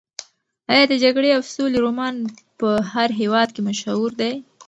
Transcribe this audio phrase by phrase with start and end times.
[0.71, 2.15] ایا د جګړې او سولې رومان
[2.59, 4.33] په هر هېواد کې مشهور دی؟